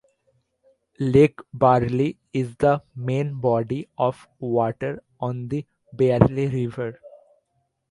Lake 0.99 1.37
Barley 1.53 2.17
is 2.33 2.55
the 2.55 2.81
main 2.95 3.39
body 3.39 3.87
of 3.99 4.27
water 4.39 4.99
on 5.19 5.47
the 5.47 5.63
Barley 5.95 6.47
River. 6.47 6.99